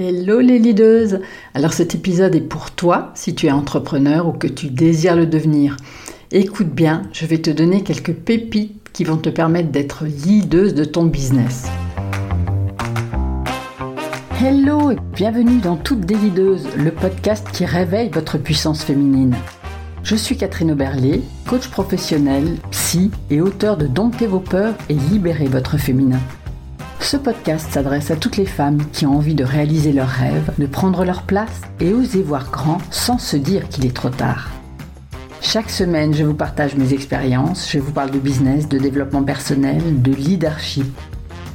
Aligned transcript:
Hello 0.00 0.38
les 0.38 0.60
leaders 0.60 1.18
Alors 1.54 1.72
cet 1.72 1.96
épisode 1.96 2.36
est 2.36 2.40
pour 2.40 2.70
toi 2.70 3.10
si 3.16 3.34
tu 3.34 3.46
es 3.46 3.50
entrepreneur 3.50 4.28
ou 4.28 4.32
que 4.32 4.46
tu 4.46 4.68
désires 4.68 5.16
le 5.16 5.26
devenir. 5.26 5.76
Écoute 6.30 6.68
bien, 6.68 7.02
je 7.12 7.26
vais 7.26 7.38
te 7.38 7.50
donner 7.50 7.82
quelques 7.82 8.12
pépites 8.12 8.90
qui 8.92 9.02
vont 9.02 9.16
te 9.16 9.28
permettre 9.28 9.70
d'être 9.70 10.04
leader 10.04 10.72
de 10.72 10.84
ton 10.84 11.02
business. 11.02 11.66
Hello 14.40 14.92
et 14.92 14.98
bienvenue 15.16 15.58
dans 15.58 15.74
Toutes 15.74 16.06
des 16.06 16.14
le 16.14 16.90
podcast 16.92 17.48
qui 17.52 17.64
réveille 17.64 18.10
votre 18.10 18.38
puissance 18.38 18.84
féminine. 18.84 19.34
Je 20.04 20.14
suis 20.14 20.36
Catherine 20.36 20.70
Oberlé, 20.70 21.22
coach 21.48 21.66
professionnel, 21.66 22.44
psy 22.70 23.10
et 23.30 23.40
auteur 23.40 23.76
de 23.76 23.88
Dompter 23.88 24.28
vos 24.28 24.38
peurs 24.38 24.74
et 24.88 24.94
libérer 24.94 25.46
votre 25.46 25.76
féminin. 25.76 26.20
Ce 27.00 27.16
podcast 27.16 27.72
s'adresse 27.72 28.10
à 28.10 28.16
toutes 28.16 28.36
les 28.36 28.46
femmes 28.46 28.78
qui 28.92 29.06
ont 29.06 29.16
envie 29.16 29.34
de 29.34 29.44
réaliser 29.44 29.92
leurs 29.92 30.08
rêves, 30.08 30.52
de 30.58 30.66
prendre 30.66 31.04
leur 31.04 31.22
place 31.22 31.62
et 31.80 31.92
oser 31.92 32.22
voir 32.22 32.50
grand 32.50 32.78
sans 32.90 33.18
se 33.18 33.36
dire 33.36 33.68
qu'il 33.68 33.86
est 33.86 33.96
trop 33.96 34.10
tard. 34.10 34.50
Chaque 35.40 35.70
semaine, 35.70 36.12
je 36.12 36.24
vous 36.24 36.34
partage 36.34 36.74
mes 36.74 36.92
expériences, 36.92 37.70
je 37.70 37.78
vous 37.78 37.92
parle 37.92 38.10
de 38.10 38.18
business, 38.18 38.68
de 38.68 38.78
développement 38.78 39.22
personnel, 39.22 40.02
de 40.02 40.12
leadership. 40.12 40.86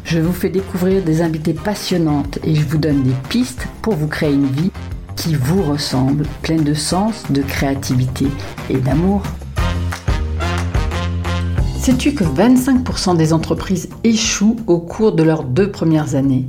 Je 0.06 0.20
vous 0.20 0.34
fais 0.34 0.50
découvrir 0.50 1.04
des 1.04 1.22
invités 1.22 1.54
passionnantes 1.54 2.40
et 2.44 2.56
je 2.56 2.66
vous 2.66 2.80
donne 2.80 3.04
des 3.04 3.16
pistes 3.30 3.68
pour 3.82 3.94
vous 3.94 4.08
créer 4.08 4.34
une 4.34 4.48
vie 4.48 4.72
qui 5.16 5.36
vous 5.36 5.62
ressemble, 5.62 6.26
pleine 6.42 6.64
de 6.64 6.74
sens, 6.74 7.24
de 7.30 7.42
créativité 7.42 8.26
et 8.70 8.78
d'amour. 8.78 9.22
Sais-tu 11.84 12.14
que 12.14 12.24
25% 12.24 13.18
des 13.18 13.34
entreprises 13.34 13.90
échouent 14.06 14.56
au 14.68 14.80
cours 14.80 15.12
de 15.12 15.22
leurs 15.22 15.44
deux 15.44 15.70
premières 15.70 16.16
années? 16.16 16.48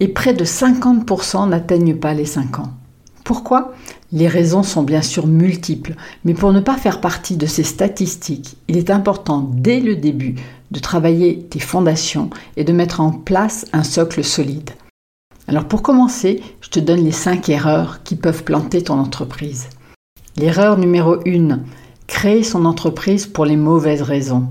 Et 0.00 0.08
près 0.08 0.34
de 0.34 0.44
50% 0.44 1.48
n'atteignent 1.48 1.94
pas 1.94 2.12
les 2.12 2.24
5 2.24 2.58
ans 2.58 2.72
Pourquoi? 3.22 3.72
Les 4.10 4.26
raisons 4.26 4.64
sont 4.64 4.82
bien 4.82 5.00
sûr 5.00 5.28
multiples, 5.28 5.94
mais 6.24 6.34
pour 6.34 6.52
ne 6.52 6.58
pas 6.58 6.76
faire 6.76 7.00
partie 7.00 7.36
de 7.36 7.46
ces 7.46 7.62
statistiques, 7.62 8.56
il 8.66 8.76
est 8.76 8.90
important 8.90 9.48
dès 9.54 9.78
le 9.78 9.94
début 9.94 10.34
de 10.72 10.80
travailler 10.80 11.44
tes 11.48 11.60
fondations 11.60 12.28
et 12.56 12.64
de 12.64 12.72
mettre 12.72 13.00
en 13.00 13.12
place 13.12 13.66
un 13.72 13.84
socle 13.84 14.24
solide. 14.24 14.70
Alors 15.46 15.66
pour 15.66 15.82
commencer, 15.82 16.42
je 16.60 16.68
te 16.68 16.80
donne 16.80 17.04
les 17.04 17.12
5 17.12 17.48
erreurs 17.48 18.02
qui 18.02 18.16
peuvent 18.16 18.42
planter 18.42 18.82
ton 18.82 18.98
entreprise. 18.98 19.68
L'erreur 20.36 20.78
numéro 20.78 21.18
1, 21.28 21.60
créer 22.06 22.42
son 22.42 22.64
entreprise 22.64 23.26
pour 23.26 23.44
les 23.44 23.56
mauvaises 23.56 24.02
raisons. 24.02 24.48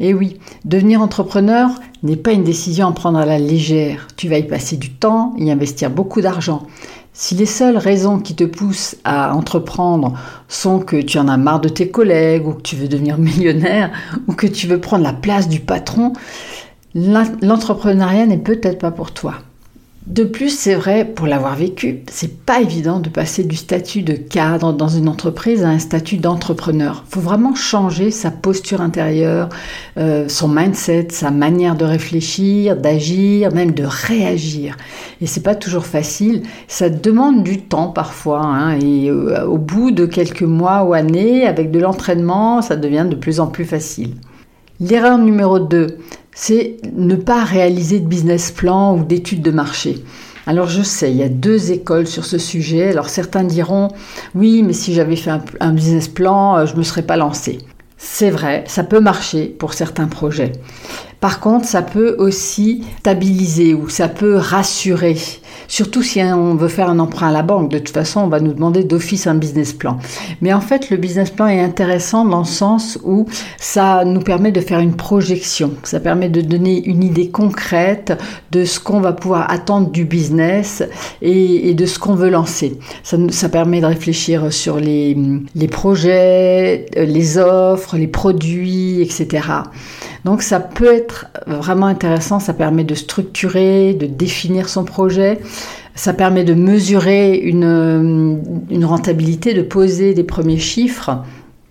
Eh 0.00 0.12
oui, 0.12 0.38
devenir 0.64 1.00
entrepreneur 1.00 1.70
n'est 2.02 2.16
pas 2.16 2.32
une 2.32 2.44
décision 2.44 2.88
à 2.88 2.92
prendre 2.92 3.18
à 3.18 3.26
la 3.26 3.38
légère. 3.38 4.08
Tu 4.16 4.28
vas 4.28 4.38
y 4.38 4.42
passer 4.42 4.76
du 4.76 4.90
temps, 4.90 5.34
y 5.38 5.50
investir 5.50 5.90
beaucoup 5.90 6.20
d'argent. 6.20 6.66
Si 7.12 7.36
les 7.36 7.46
seules 7.46 7.76
raisons 7.76 8.18
qui 8.18 8.34
te 8.34 8.42
poussent 8.42 8.96
à 9.04 9.36
entreprendre 9.36 10.14
sont 10.48 10.80
que 10.80 11.00
tu 11.00 11.18
en 11.18 11.28
as 11.28 11.36
marre 11.36 11.60
de 11.60 11.68
tes 11.68 11.88
collègues 11.88 12.46
ou 12.48 12.54
que 12.54 12.62
tu 12.62 12.74
veux 12.74 12.88
devenir 12.88 13.18
millionnaire 13.18 13.92
ou 14.26 14.34
que 14.34 14.48
tu 14.48 14.66
veux 14.66 14.80
prendre 14.80 15.04
la 15.04 15.12
place 15.12 15.48
du 15.48 15.60
patron, 15.60 16.12
l'entrepreneuriat 16.94 18.26
n'est 18.26 18.38
peut-être 18.38 18.78
pas 18.78 18.90
pour 18.90 19.12
toi. 19.12 19.34
De 20.06 20.22
plus, 20.24 20.50
c'est 20.50 20.74
vrai, 20.74 21.06
pour 21.06 21.26
l'avoir 21.26 21.56
vécu, 21.56 22.00
c'est 22.10 22.44
pas 22.44 22.60
évident 22.60 23.00
de 23.00 23.08
passer 23.08 23.42
du 23.42 23.56
statut 23.56 24.02
de 24.02 24.12
cadre 24.12 24.74
dans 24.74 24.88
une 24.88 25.08
entreprise 25.08 25.64
à 25.64 25.68
un 25.68 25.78
statut 25.78 26.18
d'entrepreneur. 26.18 27.04
Faut 27.08 27.22
vraiment 27.22 27.54
changer 27.54 28.10
sa 28.10 28.30
posture 28.30 28.82
intérieure, 28.82 29.48
euh, 29.96 30.28
son 30.28 30.48
mindset, 30.48 31.08
sa 31.10 31.30
manière 31.30 31.74
de 31.74 31.86
réfléchir, 31.86 32.76
d'agir, 32.76 33.50
même 33.54 33.70
de 33.70 33.84
réagir. 33.84 34.76
Et 35.22 35.26
c'est 35.26 35.42
pas 35.42 35.54
toujours 35.54 35.86
facile. 35.86 36.42
Ça 36.68 36.90
demande 36.90 37.42
du 37.42 37.62
temps 37.62 37.88
parfois. 37.88 38.42
Hein, 38.42 38.78
et 38.78 39.08
euh, 39.08 39.46
au 39.46 39.56
bout 39.56 39.90
de 39.90 40.04
quelques 40.04 40.42
mois 40.42 40.84
ou 40.84 40.92
années, 40.92 41.46
avec 41.46 41.70
de 41.70 41.78
l'entraînement, 41.78 42.60
ça 42.60 42.76
devient 42.76 43.06
de 43.08 43.16
plus 43.16 43.40
en 43.40 43.46
plus 43.46 43.64
facile. 43.64 44.10
L'erreur 44.86 45.16
numéro 45.16 45.60
2, 45.60 45.96
c'est 46.34 46.76
ne 46.92 47.16
pas 47.16 47.42
réaliser 47.42 48.00
de 48.00 48.06
business 48.06 48.50
plan 48.50 48.94
ou 48.94 49.02
d'études 49.02 49.40
de 49.40 49.50
marché. 49.50 50.04
Alors 50.46 50.68
je 50.68 50.82
sais, 50.82 51.10
il 51.10 51.16
y 51.16 51.22
a 51.22 51.30
deux 51.30 51.72
écoles 51.72 52.06
sur 52.06 52.26
ce 52.26 52.36
sujet. 52.36 52.90
Alors 52.90 53.08
certains 53.08 53.44
diront, 53.44 53.88
oui, 54.34 54.62
mais 54.62 54.74
si 54.74 54.92
j'avais 54.92 55.16
fait 55.16 55.30
un, 55.60 55.72
business 55.72 56.08
plan, 56.08 56.58
euh, 56.58 56.66
je 56.66 56.74
ne 56.74 56.80
me 56.80 56.82
serais 56.82 57.00
pas 57.00 57.16
lancé. 57.16 57.60
C'est 57.96 58.28
vrai, 58.28 58.62
ça 58.66 58.84
peut 58.84 59.00
marcher 59.00 59.46
pour 59.46 59.72
certains 59.72 60.06
projets. 60.06 60.52
Par 61.24 61.40
contre, 61.40 61.66
ça 61.66 61.80
peut 61.80 62.16
aussi 62.18 62.84
stabiliser 62.98 63.72
ou 63.72 63.88
ça 63.88 64.08
peut 64.08 64.36
rassurer. 64.36 65.16
Surtout 65.68 66.02
si 66.02 66.20
on 66.20 66.54
veut 66.54 66.68
faire 66.68 66.90
un 66.90 66.98
emprunt 66.98 67.28
à 67.28 67.32
la 67.32 67.40
banque. 67.40 67.70
De 67.70 67.78
toute 67.78 67.94
façon, 67.94 68.20
on 68.20 68.28
va 68.28 68.40
nous 68.40 68.52
demander 68.52 68.84
d'office 68.84 69.26
un 69.26 69.34
business 69.34 69.72
plan. 69.72 69.98
Mais 70.42 70.52
en 70.52 70.60
fait, 70.60 70.90
le 70.90 70.98
business 70.98 71.30
plan 71.30 71.46
est 71.46 71.62
intéressant 71.62 72.26
dans 72.26 72.40
le 72.40 72.44
sens 72.44 72.98
où 73.04 73.26
ça 73.58 74.04
nous 74.04 74.20
permet 74.20 74.52
de 74.52 74.60
faire 74.60 74.80
une 74.80 74.96
projection. 74.96 75.70
Ça 75.84 75.98
permet 75.98 76.28
de 76.28 76.42
donner 76.42 76.84
une 76.84 77.02
idée 77.02 77.30
concrète 77.30 78.12
de 78.52 78.66
ce 78.66 78.78
qu'on 78.78 79.00
va 79.00 79.14
pouvoir 79.14 79.50
attendre 79.50 79.90
du 79.90 80.04
business 80.04 80.82
et, 81.22 81.72
de 81.72 81.86
ce 81.86 81.98
qu'on 81.98 82.16
veut 82.16 82.28
lancer. 82.28 82.78
Ça, 83.02 83.48
permet 83.48 83.80
de 83.80 83.86
réfléchir 83.86 84.52
sur 84.52 84.78
les, 84.78 85.16
projets, 85.70 86.84
les 86.94 87.38
offres, 87.38 87.96
les 87.96 88.08
produits, 88.08 89.00
etc. 89.00 89.40
Donc 90.24 90.42
ça 90.42 90.58
peut 90.60 90.92
être 90.92 91.26
vraiment 91.46 91.86
intéressant, 91.86 92.40
ça 92.40 92.54
permet 92.54 92.84
de 92.84 92.94
structurer, 92.94 93.94
de 93.94 94.06
définir 94.06 94.68
son 94.68 94.84
projet, 94.84 95.40
ça 95.94 96.14
permet 96.14 96.44
de 96.44 96.54
mesurer 96.54 97.36
une, 97.36 98.40
une 98.70 98.84
rentabilité, 98.84 99.52
de 99.52 99.62
poser 99.62 100.14
des 100.14 100.24
premiers 100.24 100.58
chiffres 100.58 101.22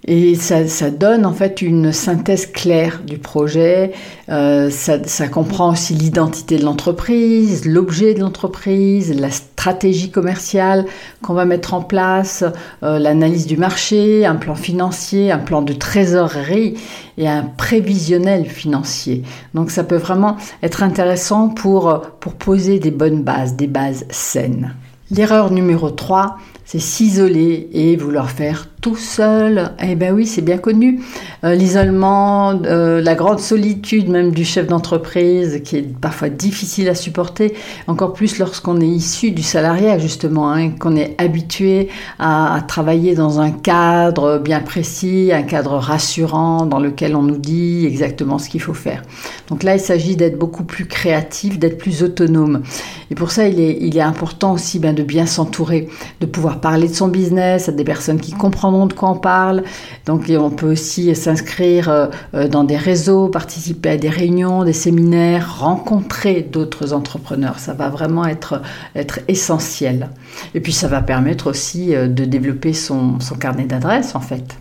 et 0.06 0.36
ça, 0.36 0.90
donne 0.90 1.25
en 1.25 1.31
fait 1.31 1.62
une 1.62 1.94
synthèse 1.94 2.46
claire 2.46 3.02
du 3.08 3.18
projet. 3.18 3.94
Euh, 4.28 4.69
ça, 4.69 4.97
ça, 5.06 5.30
comprend 5.30 5.72
aussi 5.72 5.94
l'identité 5.94 6.58
de 6.58 6.66
l'entreprise, 6.66 7.66
l'objet 7.66 8.13
de 8.13 8.19
l'entreprise, 8.19 9.18
la 9.18 9.31
stratégie 9.31 10.12
commerciale 10.12 10.86
qu'on 11.22 11.34
va 11.34 11.46
mettre 11.46 11.74
en 11.74 11.81
place, 11.81 12.44
euh, 12.84 13.00
l'analyse 13.00 13.47
du 13.47 13.56
marché, 13.56 14.25
un 14.25 14.36
plan 14.36 14.56
financier, 14.56 15.31
un 15.31 15.38
plan 15.38 15.62
de 15.62 15.72
trésorerie 15.72 16.74
et 17.18 17.30
un 17.30 17.44
prévisionnel 17.44 18.46
financier. 18.46 19.24
Donc 19.53 19.72
ça 19.72 19.86
peut 19.86 19.96
vraiment 19.96 20.36
être 20.63 20.84
intéressant 20.84 21.47
pour, 21.47 22.02
pour 22.19 22.34
poser 22.34 22.80
des 22.80 22.92
bonnes 22.92 23.24
bases, 23.24 23.56
des 23.56 23.68
bases 23.68 24.06
saines. 24.09 24.75
L'erreur 25.12 25.52
numéro 25.52 25.92
3, 25.92 26.38
c'est 26.66 26.79
s'isoler 26.79 27.69
et 27.74 27.96
vouloir 27.96 28.29
faire 28.29 28.68
tout 28.84 28.97
seul. 28.97 29.72
Eh 29.81 29.96
bien 29.96 30.13
oui, 30.13 30.28
c'est 30.28 30.41
bien 30.41 30.57
connu. 30.57 31.01
Euh, 31.46 31.56
l'isolement, 31.56 32.53
euh, 32.66 33.01
la 33.01 33.16
grande 33.16 33.40
solitude 33.40 34.09
même 34.09 34.31
du 34.31 34.44
chef 34.44 34.68
d'entreprise 34.68 35.62
qui 35.63 35.78
est 35.78 35.97
parfois 36.00 36.28
difficile 36.28 36.90
à 36.90 36.96
supporter, 36.96 37.53
encore 37.88 38.12
plus 38.12 38.40
lorsqu'on 38.40 38.81
est 38.81 38.88
issu 38.88 39.31
du 39.31 39.41
salariat 39.41 39.97
justement, 40.00 40.51
hein, 40.51 40.72
qu'on 40.72 40.97
est 40.97 41.16
habitué 41.18 41.88
à, 42.19 42.62
travailler 42.68 43.16
dans 43.16 43.40
un 43.40 43.51
cadre 43.51 44.38
bien 44.38 44.59
précis, 44.59 45.31
un 45.34 45.44
cadre 45.44 45.78
rassurant 45.78 46.66
dans 46.66 46.80
lequel 46.80 47.16
on 47.16 47.22
nous 47.22 47.38
dit 47.38 47.85
exactement 47.85 48.38
ce 48.38 48.50
qu'il 48.50 48.62
faut 48.62 48.74
faire. 48.74 49.01
Donc 49.50 49.63
là, 49.63 49.75
il 49.75 49.81
s'agit 49.81 50.18
d'être 50.18 50.38
beaucoup 50.38 50.63
plus 50.66 50.88
créatif, 50.88 51.57
d'être 51.57 51.78
plus 51.78 52.03
autonome. 52.03 52.63
Et 53.12 53.16
pour 53.16 53.31
ça, 53.31 53.47
il 53.47 53.59
est, 53.59 54.01
important 54.03 54.53
aussi 54.53 54.80
ben, 54.80 54.94
de 54.94 55.03
bien 55.03 55.25
s'entourer, 55.25 55.88
de 56.19 56.25
pouvoir 56.25 56.53
parler 56.59 56.88
de 56.88 56.94
son 56.94 57.08
business 57.08 57.69
à 57.69 57.72
des 57.72 57.84
personnes 57.84 58.19
qui 58.19 58.31
comprendront 58.31 58.88
de 58.88 58.94
quoi 58.94 59.09
on 59.09 59.18
parle. 59.18 59.64
Donc 60.06 60.30
on 60.30 60.50
peut 60.50 60.72
aussi 60.72 61.16
s'inscrire 61.16 61.90
euh, 61.90 62.08
euh, 62.34 62.47
dans 62.47 62.64
des 62.64 62.78
réseaux, 62.78 63.28
participer 63.28 63.90
à 63.90 63.97
des 63.97 64.09
réunions, 64.09 64.63
des 64.63 64.74
séminaires, 64.74 65.59
rencontrer 65.59 66.42
d'autres 66.42 66.94
entrepreneurs. 66.94 67.59
Ça 67.59 67.74
va 67.74 67.90
vraiment 67.90 68.25
être, 68.25 68.62
être 68.96 69.19
essentiel. 69.28 70.10
Et 70.56 70.60
puis 70.60 70.74
ça 70.74 70.88
va 70.88 71.01
permettre 71.01 71.48
aussi 71.48 71.95
euh, 71.95 72.07
de 72.07 72.25
développer 72.25 72.74
son, 72.74 73.19
son 73.19 73.36
carnet 73.36 73.66
d'adresses 73.66 74.16
en 74.16 74.22
fait. 74.22 74.57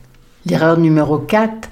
L'erreur 0.46 0.78
numéro 0.78 1.18
4, 1.18 1.68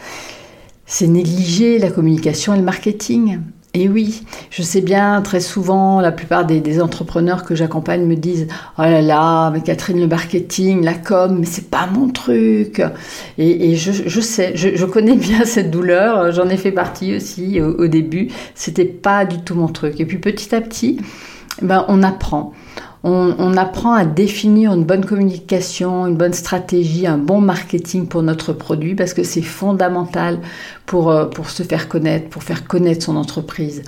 c'est 0.87 1.09
négliger 1.09 1.79
la 1.79 1.91
communication 1.91 2.55
et 2.55 2.59
le 2.59 2.65
marketing. 2.65 3.39
Et 3.73 3.89
oui, 3.89 4.23
je 4.51 4.63
sais 4.63 4.81
bien, 4.81 5.23
très 5.23 5.39
souvent, 5.39 6.01
la 6.01 6.11
plupart 6.11 6.45
des, 6.45 6.81
entrepreneurs 6.81 7.45
que 7.45 7.55
j'accompagne 7.55 8.05
me 8.05 8.17
disent 8.17 8.49
Oh 8.79 8.83
là 8.83 9.01
là, 9.01 9.51
mais 9.51 9.61
Catherine, 9.61 10.01
le 10.01 10.09
marketing, 10.09 10.83
la 10.83 10.95
com, 10.95 11.39
mais 11.39 11.47
c'est 11.47 11.71
pas 11.71 11.87
mon 11.87 12.09
truc. 12.09 12.83
Et, 13.39 13.77
je, 13.77 14.21
sais, 14.21 14.57
je, 14.57 14.85
connais 14.87 15.15
bien 15.17 15.45
cette 15.45 15.71
douleur, 15.71 16.33
j'en 16.33 16.49
ai 16.49 16.57
fait 16.57 16.73
partie 16.73 17.15
aussi 17.15 17.61
au, 17.61 17.85
au 17.85 17.87
début. 17.87 18.29
C'était 18.57 18.85
pas 18.85 19.25
du 19.25 19.39
tout 19.39 19.55
mon 19.55 19.69
truc. 19.69 20.01
Et 20.01 20.05
puis 20.05 20.19
petit 20.19 20.53
à 20.53 20.61
petit, 20.61 20.99
ben, 21.63 21.85
on 21.87 22.03
apprend 22.03 22.53
on, 23.03 23.57
apprend 23.57 23.95
à 23.95 24.05
définir 24.05 24.75
une 24.75 24.85
bonne 24.85 25.05
communication, 25.05 26.07
une 26.07 26.17
bonne 26.17 26.35
stratégie, 26.35 27.07
un 27.07 27.17
bon 27.17 27.41
marketing 27.41 28.07
pour 28.07 28.23
notre 28.23 28.53
produit 28.53 28.95
parce 28.95 29.15
que 29.15 29.23
c'est 29.23 29.43
fondamental 29.43 30.39
pour, 30.85 31.11
euh, 31.11 31.25
pour 31.25 31.49
se 31.49 31.63
faire 31.63 31.89
connaître, 31.89 32.29
pour 32.29 32.43
faire 32.43 32.67
connaître 32.67 33.05
son 33.05 33.17
entreprise. 33.17 33.83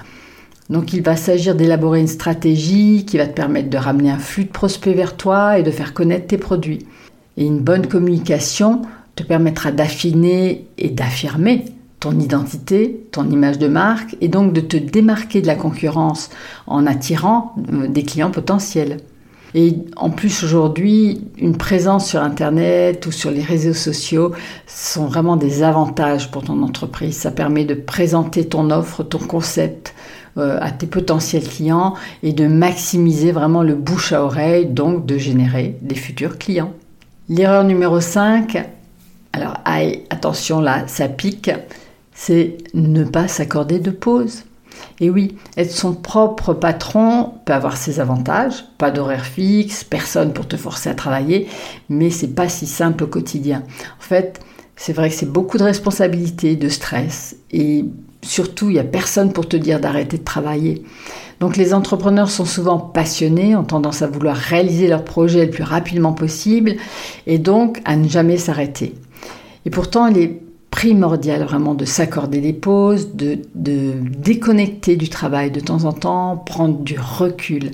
Donc 0.70 0.94
il 0.94 1.02
va 1.02 1.16
s'agir 1.16 1.54
d'élaborer 1.54 2.00
une 2.00 2.08
stratégie 2.08 3.04
qui 3.04 3.18
va 3.18 3.26
te 3.26 3.34
permettre 3.34 3.68
de 3.68 3.76
ramener 3.76 4.10
un 4.10 4.18
flux 4.18 4.44
de 4.44 4.50
prospects 4.50 4.96
vers 4.96 5.16
toi 5.16 5.58
et 5.58 5.62
de 5.62 5.70
faire 5.70 5.92
connaître 5.92 6.28
tes 6.28 6.38
produits. 6.38 6.86
Et 7.36 7.44
une 7.44 7.60
bonne 7.60 7.86
communication 7.86 8.82
te 9.14 9.22
permettra 9.22 9.72
d'affiner 9.72 10.66
et 10.78 10.88
d'affirmer 10.88 11.66
ton 12.02 12.18
identité, 12.18 13.06
ton 13.12 13.30
image 13.30 13.60
de 13.60 13.68
marque, 13.68 14.16
et 14.20 14.26
donc 14.26 14.52
de 14.52 14.60
te 14.60 14.76
démarquer 14.76 15.40
de 15.40 15.46
la 15.46 15.54
concurrence 15.54 16.30
en 16.66 16.84
attirant 16.84 17.54
euh, 17.72 17.86
des 17.86 18.02
clients 18.02 18.32
potentiels. 18.32 18.96
Et 19.54 19.76
en 19.94 20.10
plus 20.10 20.42
aujourd'hui, 20.42 21.20
une 21.38 21.56
présence 21.56 22.08
sur 22.08 22.20
Internet 22.20 23.06
ou 23.06 23.12
sur 23.12 23.30
les 23.30 23.42
réseaux 23.42 23.72
sociaux 23.72 24.32
sont 24.66 25.06
vraiment 25.06 25.36
des 25.36 25.62
avantages 25.62 26.28
pour 26.32 26.42
ton 26.42 26.62
entreprise. 26.64 27.16
Ça 27.16 27.30
permet 27.30 27.64
de 27.64 27.74
présenter 27.74 28.48
ton 28.48 28.70
offre, 28.70 29.04
ton 29.04 29.18
concept 29.18 29.94
euh, 30.38 30.58
à 30.60 30.72
tes 30.72 30.88
potentiels 30.88 31.46
clients 31.46 31.94
et 32.24 32.32
de 32.32 32.48
maximiser 32.48 33.30
vraiment 33.30 33.62
le 33.62 33.76
bouche 33.76 34.12
à 34.12 34.24
oreille, 34.24 34.66
donc 34.66 35.06
de 35.06 35.18
générer 35.18 35.78
des 35.82 35.94
futurs 35.94 36.38
clients. 36.38 36.72
L'erreur 37.28 37.62
numéro 37.62 38.00
5, 38.00 38.66
alors 39.32 39.58
aïe, 39.64 40.00
attention 40.10 40.60
là, 40.60 40.88
ça 40.88 41.08
pique, 41.08 41.52
c'est 42.14 42.58
ne 42.74 43.04
pas 43.04 43.28
s'accorder 43.28 43.78
de 43.78 43.90
pause. 43.90 44.44
Et 45.00 45.10
oui, 45.10 45.36
être 45.56 45.70
son 45.70 45.94
propre 45.94 46.54
patron 46.54 47.34
peut 47.44 47.52
avoir 47.52 47.76
ses 47.76 48.00
avantages, 48.00 48.64
pas 48.78 48.90
d'horaire 48.90 49.26
fixe, 49.26 49.84
personne 49.84 50.32
pour 50.32 50.46
te 50.46 50.56
forcer 50.56 50.90
à 50.90 50.94
travailler, 50.94 51.48
mais 51.88 52.10
c'est 52.10 52.34
pas 52.34 52.48
si 52.48 52.66
simple 52.66 53.04
au 53.04 53.06
quotidien. 53.06 53.62
En 53.98 54.02
fait, 54.02 54.40
c'est 54.76 54.92
vrai 54.92 55.08
que 55.10 55.14
c'est 55.14 55.30
beaucoup 55.30 55.58
de 55.58 55.64
responsabilités, 55.64 56.56
de 56.56 56.68
stress, 56.68 57.36
et 57.52 57.84
surtout, 58.22 58.70
il 58.70 58.74
n'y 58.74 58.78
a 58.78 58.84
personne 58.84 59.32
pour 59.32 59.48
te 59.48 59.56
dire 59.56 59.80
d'arrêter 59.80 60.18
de 60.18 60.24
travailler. 60.24 60.84
Donc 61.40 61.56
les 61.56 61.74
entrepreneurs 61.74 62.30
sont 62.30 62.44
souvent 62.44 62.78
passionnés, 62.78 63.56
ont 63.56 63.64
tendance 63.64 64.02
à 64.02 64.06
vouloir 64.06 64.36
réaliser 64.36 64.86
leur 64.86 65.04
projet 65.04 65.44
le 65.44 65.50
plus 65.50 65.64
rapidement 65.64 66.12
possible, 66.12 66.76
et 67.26 67.38
donc 67.38 67.80
à 67.84 67.96
ne 67.96 68.08
jamais 68.08 68.36
s'arrêter. 68.36 68.94
Et 69.66 69.70
pourtant, 69.70 70.06
il 70.06 70.18
est 70.18 70.40
primordial 70.72 71.44
vraiment 71.44 71.74
de 71.74 71.84
s'accorder 71.84 72.40
des 72.40 72.54
pauses, 72.54 73.14
de, 73.14 73.38
déconnecter 73.54 74.96
du 74.96 75.08
travail 75.08 75.52
de 75.52 75.60
temps 75.60 75.84
en 75.84 75.92
temps, 75.92 76.36
prendre 76.36 76.78
du 76.78 76.98
recul. 76.98 77.70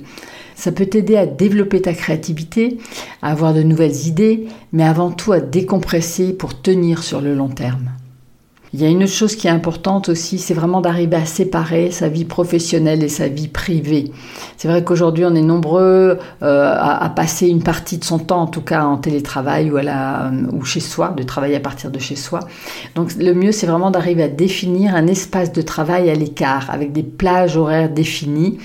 Ça 0.53 0.73
peut 0.73 0.85
t'aider 0.85 1.15
à 1.15 1.25
développer 1.25 1.81
ta 1.81 1.93
créativité, 1.93 2.77
à 3.21 3.31
avoir 3.31 3.53
de 3.53 3.63
nouvelles 3.63 4.05
idées, 4.05 4.47
mais 4.73 4.83
avant 4.83 5.09
tout 5.09 5.31
à 5.31 5.39
décompresser 5.39 6.33
pour 6.33 6.61
tenir 6.61 7.01
sur 7.01 7.21
le 7.21 7.33
long 7.33 7.47
terme. 7.47 7.89
Il 8.71 8.81
y 8.81 8.85
a 8.85 8.87
une 8.87 9.03
autre 9.03 9.11
chose 9.11 9.35
qui 9.35 9.47
est 9.47 9.51
importante 9.51 10.09
aussi, 10.09 10.37
c'est 10.37 10.53
vraiment 10.53 10.79
d'arriver 10.79 11.15
à 11.15 11.25
séparer 11.25 11.89
sa 11.89 12.07
vie 12.07 12.25
professionnelle 12.25 13.03
et 13.03 13.09
sa 13.09 13.27
vie 13.27 13.47
privée. 13.47 14.11
C'est 14.57 14.67
vrai 14.67 14.83
qu'aujourd'hui, 14.83 15.25
on 15.25 15.33
est 15.33 15.41
nombreux 15.41 16.19
euh, 16.43 16.75
à, 16.77 17.09
passer 17.09 17.47
une 17.47 17.63
partie 17.63 17.97
de 17.97 18.03
son 18.03 18.19
temps, 18.19 18.41
en 18.41 18.47
tout 18.47 18.61
cas 18.61 18.83
en 18.83 18.97
télétravail 18.97 19.71
ou, 19.71 19.77
à 19.77 19.83
la, 19.83 20.31
ou 20.53 20.63
chez 20.63 20.81
soi, 20.81 21.09
de 21.17 21.23
travailler 21.23 21.55
à 21.55 21.59
partir 21.59 21.89
de 21.89 21.97
chez 21.97 22.15
soi. 22.15 22.41
Donc 22.93 23.15
le 23.15 23.33
mieux, 23.33 23.51
c'est 23.51 23.65
vraiment 23.65 23.89
d'arriver 23.89 24.21
à 24.21 24.27
définir 24.27 24.93
un 24.93 25.07
espace 25.07 25.51
de 25.51 25.63
travail 25.63 26.11
à 26.11 26.13
l'écart, 26.13 26.69
avec 26.69 26.91
des 26.91 27.03
plages 27.03 27.57
horaires 27.57 27.89
définies, 27.89 28.59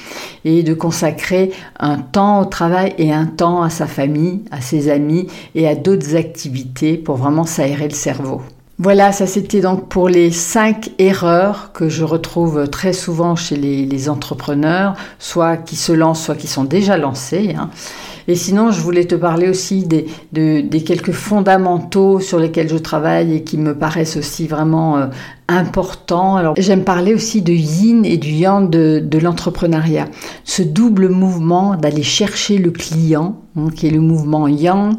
et 0.45 0.63
de 0.63 0.75
consacrer 0.75 1.51
un 1.81 1.97
temps 1.97 2.43
au 2.43 2.45
travail 2.45 2.93
et 2.99 3.11
un 3.11 3.25
temps 3.25 3.63
à 3.63 3.71
sa 3.71 3.87
famille, 3.87 4.43
à 4.51 4.61
ses 4.61 4.91
amis 4.91 5.29
et 5.55 5.67
à 5.67 5.75
d'autres 5.75 6.15
activités 6.15 6.99
pour 6.99 7.17
vraiment 7.17 7.47
s'aérer 7.47 7.89
le 7.89 7.95
cerveau. 7.95 8.43
Voilà, 8.79 9.13
ça 9.13 9.29
c'était 9.29 9.61
donc 9.61 9.89
pour 9.89 10.09
les 10.09 10.33
cinq 10.33 10.91
erreurs 10.99 11.71
que 11.73 11.89
je 11.89 12.03
retrouve 12.03 12.69
très 12.69 12.93
souvent 12.93 13.37
chez 13.37 13.55
les, 13.55 14.09
entrepreneurs, 14.09 14.95
soit 15.21 15.57
qui 15.57 15.77
se 15.77 15.93
lancent, 15.93 16.25
soit 16.25 16.35
qui 16.35 16.49
sont 16.49 16.65
déjà 16.65 16.99
lancés. 16.99 17.55
Hein. 17.57 17.71
Et 18.27 18.35
sinon, 18.35 18.71
je 18.71 18.81
voulais 18.81 19.05
te 19.05 19.15
parler 19.15 19.49
aussi 19.49 19.87
des, 19.87 20.83
quelques 20.85 21.13
fondamentaux 21.13 22.21
sur 22.21 22.39
lesquels 22.39 22.69
je 22.69 22.77
travaille 22.77 23.35
et 23.35 23.43
qui 23.45 23.59
me 23.59 23.75
paraissent 23.75 24.17
aussi 24.17 24.47
vraiment 24.47 24.97
euh, 24.97 25.07
importants. 25.49 26.37
Alors, 26.37 26.55
j'aime 26.57 26.85
parler 26.85 27.13
aussi 27.13 27.43
de 27.43 27.53
yin 27.53 28.05
et 28.05 28.17
du 28.17 28.31
yang 28.31 28.71
de, 28.71 29.19
l'entrepreneuriat. 29.19 30.09
Ce 30.45 30.63
double 30.63 31.09
mouvement 31.09 31.77
d'aller 31.77 32.03
chercher 32.03 32.57
le 32.57 32.71
client, 32.71 33.43
hein, 33.57 33.69
qui 33.75 33.87
est 33.87 33.91
le 33.91 34.01
mouvement 34.01 34.49
yang, 34.49 34.95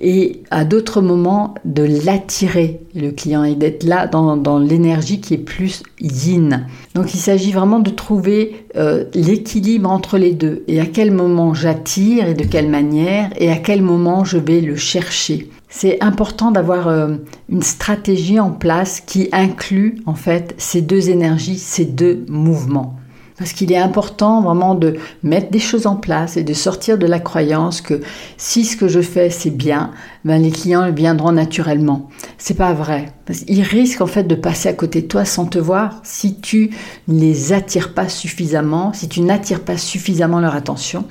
et 0.00 0.42
à 0.50 0.64
d'autres 0.64 1.00
moments 1.00 1.54
de 1.64 1.82
l'attirer, 2.04 2.80
le 2.94 3.10
client, 3.10 3.42
et 3.42 3.56
d'être 3.56 3.82
là 3.82 4.06
dans 4.06 4.58
l'énergie 4.58 5.20
qui 5.20 5.34
est 5.34 5.38
plus 5.38 5.82
yin. 6.00 6.66
Donc, 6.94 7.14
il 7.14 7.18
s'agit 7.18 7.52
vraiment 7.52 7.80
de 7.80 7.90
trouver 7.90 8.66
euh, 8.78 9.04
l'équilibre 9.14 9.90
entre 9.90 10.18
les 10.18 10.32
deux 10.32 10.62
et 10.68 10.80
à 10.80 10.86
quel 10.86 11.10
moment 11.10 11.52
j'attire 11.52 12.28
et 12.28 12.34
de 12.34 12.44
quelle 12.44 12.68
manière 12.68 13.30
et 13.36 13.50
à 13.50 13.56
quel 13.56 13.82
moment 13.82 14.24
je 14.24 14.38
vais 14.38 14.60
le 14.60 14.76
chercher. 14.76 15.50
C'est 15.68 16.02
important 16.02 16.50
d'avoir 16.50 16.88
euh, 16.88 17.16
une 17.48 17.62
stratégie 17.62 18.40
en 18.40 18.50
place 18.50 19.00
qui 19.00 19.28
inclut 19.32 20.00
en 20.06 20.14
fait 20.14 20.54
ces 20.58 20.80
deux 20.80 21.10
énergies, 21.10 21.58
ces 21.58 21.84
deux 21.84 22.24
mouvements. 22.28 22.97
Parce 23.38 23.52
qu'il 23.52 23.70
est 23.72 23.78
important 23.78 24.42
vraiment 24.42 24.74
de 24.74 24.96
mettre 25.22 25.50
des 25.50 25.60
choses 25.60 25.86
en 25.86 25.94
place 25.94 26.36
et 26.36 26.42
de 26.42 26.52
sortir 26.52 26.98
de 26.98 27.06
la 27.06 27.20
croyance 27.20 27.80
que 27.80 28.00
si 28.36 28.64
ce 28.64 28.76
que 28.76 28.88
je 28.88 29.00
fais 29.00 29.30
c'est 29.30 29.56
bien, 29.56 29.92
ben 30.24 30.42
les 30.42 30.50
clients 30.50 30.90
viendront 30.90 31.30
naturellement. 31.30 32.08
C'est 32.36 32.56
pas 32.56 32.72
vrai. 32.72 33.12
Ils 33.46 33.62
risquent 33.62 34.00
en 34.00 34.06
fait 34.06 34.24
de 34.24 34.34
passer 34.34 34.68
à 34.68 34.72
côté 34.72 35.02
de 35.02 35.06
toi 35.06 35.24
sans 35.24 35.46
te 35.46 35.58
voir 35.58 36.00
si 36.02 36.40
tu 36.40 36.70
ne 37.06 37.20
les 37.20 37.52
attires 37.52 37.94
pas 37.94 38.08
suffisamment, 38.08 38.92
si 38.92 39.08
tu 39.08 39.20
n'attires 39.20 39.62
pas 39.62 39.76
suffisamment 39.76 40.40
leur 40.40 40.56
attention 40.56 41.04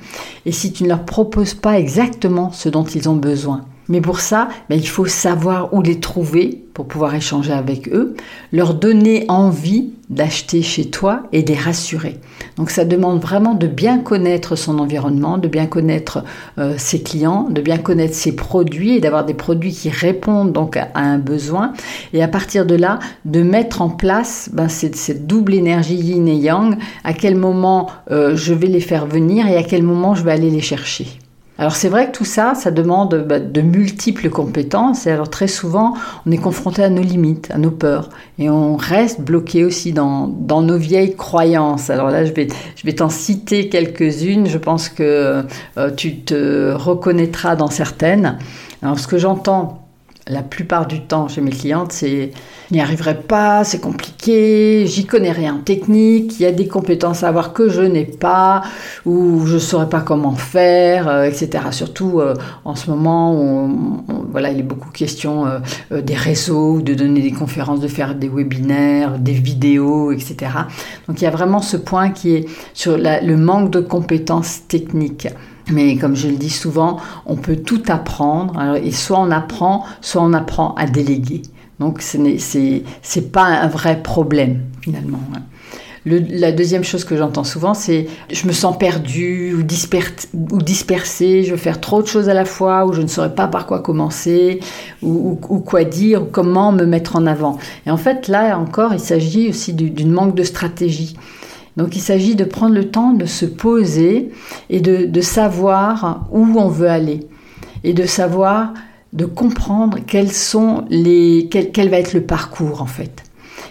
et 0.44 0.52
si 0.52 0.72
tu 0.72 0.84
ne 0.84 0.88
leur 0.88 1.04
proposes 1.04 1.54
pas 1.54 1.78
exactement 1.78 2.52
ce 2.52 2.68
dont 2.68 2.84
ils 2.84 3.08
ont 3.08 3.16
besoin. 3.16 3.64
Mais 3.88 4.02
pour 4.02 4.20
ça, 4.20 4.48
ben, 4.68 4.78
il 4.78 4.86
faut 4.86 5.06
savoir 5.06 5.72
où 5.72 5.80
les 5.80 5.98
trouver 5.98 6.62
pour 6.74 6.86
pouvoir 6.86 7.14
échanger 7.14 7.52
avec 7.52 7.88
eux, 7.88 8.14
leur 8.52 8.74
donner 8.74 9.24
envie 9.28 9.92
d'acheter 10.10 10.62
chez 10.62 10.86
toi 10.86 11.24
et 11.32 11.42
les 11.42 11.54
rassurer. 11.54 12.18
Donc 12.56 12.70
ça 12.70 12.84
demande 12.84 13.20
vraiment 13.20 13.54
de 13.54 13.66
bien 13.66 13.98
connaître 13.98 14.56
son 14.56 14.78
environnement, 14.78 15.38
de 15.38 15.48
bien 15.48 15.66
connaître 15.66 16.24
euh, 16.58 16.74
ses 16.78 17.02
clients, 17.02 17.48
de 17.50 17.60
bien 17.60 17.78
connaître 17.78 18.14
ses 18.14 18.34
produits 18.34 18.96
et 18.96 19.00
d'avoir 19.00 19.24
des 19.24 19.34
produits 19.34 19.72
qui 19.72 19.90
répondent 19.90 20.52
donc 20.52 20.76
à, 20.76 20.88
un 20.94 21.18
besoin. 21.18 21.72
Et 22.12 22.22
à 22.22 22.28
partir 22.28 22.64
de 22.64 22.74
là, 22.74 22.98
de 23.24 23.42
mettre 23.42 23.82
en 23.82 23.90
place 23.90 24.48
ben, 24.52 24.68
cette, 24.68 25.26
double 25.26 25.54
énergie 25.54 25.96
yin 25.96 26.26
et 26.26 26.36
yang, 26.36 26.76
à 27.04 27.12
quel 27.12 27.36
moment 27.36 27.90
euh, 28.10 28.34
je 28.34 28.54
vais 28.54 28.68
les 28.68 28.80
faire 28.80 29.06
venir 29.06 29.46
et 29.46 29.56
à 29.56 29.62
quel 29.62 29.82
moment 29.82 30.14
je 30.14 30.24
vais 30.24 30.32
aller 30.32 30.50
les 30.50 30.60
chercher. 30.60 31.06
Alors 31.60 31.74
c'est 31.74 31.88
vrai 31.88 32.06
que 32.06 32.16
tout 32.16 32.24
ça, 32.24 32.54
ça 32.54 32.70
demande 32.70 33.26
bah, 33.28 33.40
de 33.40 33.60
multiples 33.60 34.30
compétences 34.30 35.08
et 35.08 35.10
alors 35.10 35.28
très 35.28 35.48
souvent 35.48 35.94
on 36.24 36.30
est 36.30 36.38
confronté 36.38 36.84
à 36.84 36.88
nos 36.88 37.02
limites, 37.02 37.50
à 37.50 37.58
nos 37.58 37.72
peurs 37.72 38.10
et 38.38 38.48
on 38.48 38.76
reste 38.76 39.20
bloqué 39.20 39.64
aussi 39.64 39.92
dans, 39.92 40.28
dans 40.28 40.62
nos 40.62 40.78
vieilles 40.78 41.16
croyances. 41.16 41.90
Alors 41.90 42.10
là 42.10 42.24
je 42.24 42.32
vais, 42.32 42.46
je 42.76 42.86
vais 42.86 42.94
t'en 42.94 43.08
citer 43.08 43.68
quelques-unes, 43.68 44.46
je 44.46 44.58
pense 44.58 44.88
que 44.88 45.44
euh, 45.76 45.90
tu 45.96 46.20
te 46.20 46.72
reconnaîtras 46.72 47.56
dans 47.56 47.70
certaines. 47.70 48.38
Alors 48.80 49.00
ce 49.00 49.08
que 49.08 49.18
j'entends 49.18 49.87
la 50.28 50.42
plupart 50.42 50.86
du 50.86 51.00
temps 51.00 51.28
chez 51.28 51.40
mes 51.40 51.50
clientes, 51.50 51.92
c'est 51.92 52.30
n'y 52.70 52.80
arriverai 52.80 53.22
pas, 53.22 53.64
c'est 53.64 53.80
compliqué, 53.80 54.84
j'y 54.86 55.06
connais 55.06 55.32
rien 55.32 55.54
en 55.54 55.58
technique, 55.58 56.38
il 56.38 56.42
y 56.42 56.46
a 56.46 56.52
des 56.52 56.68
compétences 56.68 57.22
à 57.24 57.28
avoir 57.28 57.54
que 57.54 57.68
je 57.70 57.80
n'ai 57.80 58.04
pas, 58.04 58.62
ou 59.06 59.46
je 59.46 59.54
ne 59.54 59.58
saurais 59.58 59.88
pas 59.88 60.00
comment 60.00 60.34
faire, 60.34 61.08
euh, 61.08 61.24
etc. 61.24 61.64
Surtout 61.70 62.20
euh, 62.20 62.34
en 62.66 62.74
ce 62.74 62.90
moment 62.90 63.34
où 63.34 64.04
voilà, 64.30 64.50
il 64.50 64.60
est 64.60 64.64
beaucoup 64.64 64.90
question 64.90 65.46
euh, 65.46 66.02
des 66.02 66.14
réseaux, 66.14 66.82
de 66.82 66.92
donner 66.92 67.22
des 67.22 67.32
conférences, 67.32 67.80
de 67.80 67.88
faire 67.88 68.14
des 68.14 68.28
webinaires, 68.28 69.18
des 69.18 69.32
vidéos, 69.32 70.12
etc. 70.12 70.36
Donc 71.06 71.20
il 71.20 71.24
y 71.24 71.26
a 71.26 71.30
vraiment 71.30 71.62
ce 71.62 71.78
point 71.78 72.10
qui 72.10 72.34
est 72.34 72.48
sur 72.74 72.98
le 72.98 73.36
manque 73.36 73.70
de 73.70 73.80
compétences 73.80 74.66
techniques. 74.68 75.28
Mais 75.70 75.96
comme 75.96 76.16
je 76.16 76.28
le 76.28 76.36
dis 76.36 76.50
souvent, 76.50 76.98
on 77.26 77.36
peut 77.36 77.56
tout 77.56 77.82
apprendre. 77.88 78.76
et 78.82 78.90
soit 78.90 79.18
on 79.18 79.30
apprend, 79.30 79.84
soit 80.00 80.22
on 80.22 80.32
apprend 80.32 80.74
à 80.74 80.86
déléguer. 80.86 81.42
Donc 81.78 82.02
ce 82.02 82.18
n'est 82.18 83.26
pas 83.26 83.44
un 83.44 83.68
vrai 83.68 84.02
problème 84.02 84.62
finalement. 84.80 85.20
la 86.04 86.50
deuxième 86.52 86.82
chose 86.82 87.04
que 87.04 87.16
j'entends 87.16 87.44
souvent, 87.44 87.74
c'est 87.74 88.06
je 88.32 88.46
me 88.46 88.52
sens 88.52 88.76
perdu 88.76 89.54
ou, 89.54 89.60
ou 89.60 90.62
dispersé, 90.62 91.44
je 91.44 91.50
veux 91.52 91.56
faire 91.56 91.80
trop 91.80 92.02
de 92.02 92.08
choses 92.08 92.28
à 92.28 92.34
la 92.34 92.44
fois, 92.44 92.86
ou 92.86 92.92
je 92.92 93.02
ne 93.02 93.06
saurais 93.06 93.34
pas 93.34 93.46
par 93.46 93.66
quoi 93.66 93.80
commencer, 93.80 94.60
ou, 95.02 95.38
ou 95.48 95.58
quoi 95.60 95.84
dire, 95.84 96.22
ou 96.22 96.26
comment 96.26 96.72
me 96.72 96.84
mettre 96.84 97.14
en 97.14 97.26
avant. 97.26 97.58
Et 97.86 97.90
en 97.90 97.96
fait, 97.96 98.26
là 98.26 98.58
encore, 98.58 98.92
il 98.92 99.00
s'agit 99.00 99.48
aussi 99.48 99.72
d'une 99.72 100.10
manque 100.10 100.34
de 100.34 100.42
stratégie. 100.42 101.14
Donc 101.78 101.94
il 101.94 102.00
s'agit 102.00 102.34
de 102.34 102.42
prendre 102.42 102.74
le 102.74 102.90
temps 102.90 103.12
de 103.12 103.24
se 103.24 103.46
poser 103.46 104.30
et 104.68 104.80
de, 104.80 105.20
savoir 105.20 106.26
où 106.32 106.58
on 106.58 106.68
veut 106.68 106.90
aller 106.90 107.20
et 107.84 107.92
de 107.92 108.04
savoir, 108.04 108.74
de 109.12 109.24
comprendre 109.24 109.98
quels 110.04 110.32
sont 110.32 110.84
les, 110.90 111.48
quel, 111.48 111.88
va 111.88 111.98
être 111.98 112.14
le 112.14 112.22
parcours 112.22 112.82
en 112.82 112.86
fait. 112.86 113.22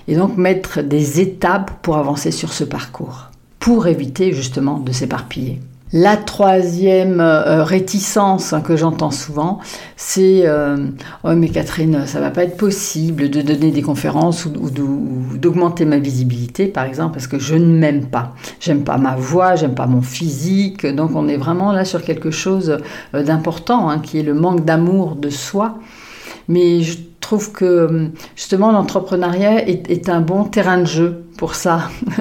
Et 0.07 0.15
donc 0.15 0.37
mettre 0.37 0.81
des 0.81 1.19
étapes 1.19 1.81
pour 1.81 1.97
avancer 1.97 2.31
sur 2.31 2.53
ce 2.53 2.63
parcours. 2.63 3.29
pour 3.59 3.87
éviter 3.87 4.31
justement 4.31 4.79
de 4.79 4.93
s'éparpiller. 4.93 5.59
La 5.99 6.15
troisième 6.15 7.19
euh, 7.19 7.63
réticence 7.63 8.53
que 8.63 8.75
j'entends 8.75 9.09
souvent, 9.09 9.57
c'est 9.95 10.45
euh, 10.45 10.89
oh 11.23 11.33
mais 11.33 11.49
Catherine, 11.49 12.05
ça 12.05 12.19
va 12.19 12.29
pas 12.29 12.43
être 12.43 12.55
possible 12.55 13.31
de 13.31 13.41
donner 13.41 13.71
des 13.71 13.81
conférences 13.81 14.45
ou, 14.45 14.51
d'augmenter 15.39 15.85
ma 15.85 15.97
visibilité, 15.97 16.67
par 16.67 16.85
exemple, 16.85 17.13
parce 17.13 17.25
que 17.25 17.39
je 17.39 17.55
ne 17.55 17.79
m'aime 17.79 18.05
pas. 18.05 18.35
J'aime 18.59 18.83
pas 18.83 18.99
ma 18.99 19.15
voix, 19.15 19.55
j'aime 19.55 19.73
pas 19.73 19.87
mon 19.87 20.03
physique. 20.03 20.85
Donc 20.85 21.15
on 21.15 21.27
est 21.27 21.37
vraiment 21.37 21.71
là 21.71 21.83
sur 21.83 22.03
quelque 22.03 22.29
chose 22.29 22.77
euh, 23.15 23.23
d'important, 23.23 23.89
hein, 23.89 23.97
qui 23.97 24.19
est 24.19 24.23
le 24.23 24.35
manque 24.35 24.65
d'amour 24.65 25.15
de 25.15 25.31
soi. 25.31 25.79
Mais 26.47 26.81
je 26.83 26.99
trouve 27.27 27.51
que 27.51 28.09
justement 28.37 28.71
l'entrepreneuriat 28.71 29.67
est, 29.67 30.07
un 30.07 30.21
bon 30.21 30.45
terrain 30.45 30.77
de 30.77 30.85
jeu 30.85 31.25
pour 31.37 31.55
ça. 31.55 31.89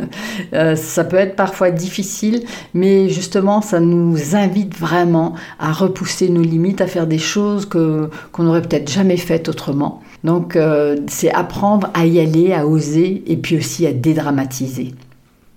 Euh, 0.53 0.77
ça 0.77 1.03
peut 1.03 1.17
être 1.17 1.35
parfois 1.35 1.71
difficile, 1.71 2.45
mais 2.73 3.09
justement 3.09 3.63
ça 3.63 3.81
nous 3.81 4.37
invite 4.37 4.77
vraiment 4.77 5.35
à 5.59 5.73
repousser 5.73 6.29
nos 6.29 6.43
limites, 6.43 6.81
à 6.81 6.87
faire 6.87 7.07
des 7.07 7.19
choses 7.19 7.67
que 7.67 8.11
qu'on 8.33 8.45
n'aurait 8.45 8.63
peut-être 8.63 8.91
jamais 8.91 9.17
faites 9.17 9.49
autrement. 9.49 10.03
Donc 10.25 10.55
euh, 10.55 10.99
c'est 11.09 11.33
apprendre 11.33 11.91
à 11.95 12.07
y 12.07 12.21
aller, 12.21 12.53
à 12.53 12.67
oser, 12.67 13.25
et 13.27 13.37
puis 13.37 13.57
aussi 13.57 13.87
à 13.87 13.93
dédramatiser. 13.93 14.95